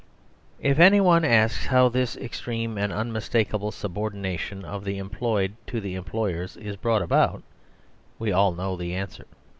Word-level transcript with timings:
If 0.59 0.79
anyone 0.79 1.23
ask 1.23 1.65
how 1.67 1.87
this 1.87 2.17
extreme 2.17 2.75
and 2.75 2.91
unmistakable 2.91 3.71
subordination 3.71 4.65
of 4.65 4.83
the 4.83 4.97
employed 4.97 5.53
to 5.67 5.79
the 5.79 5.93
employers 5.93 6.57
is 6.57 6.75
brought 6.75 7.03
about, 7.03 7.43
we 8.17 8.31
all 8.31 8.51
know 8.51 8.75
the 8.75 8.95
answer. 8.95 9.27